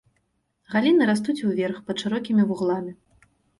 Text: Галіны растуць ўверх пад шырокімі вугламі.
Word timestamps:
Галіны 0.75 1.03
растуць 1.09 1.37
ўверх 1.51 1.77
пад 1.91 1.97
шырокімі 2.07 2.49
вугламі. 2.51 2.99